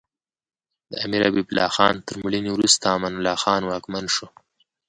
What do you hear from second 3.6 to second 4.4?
واکمن شو.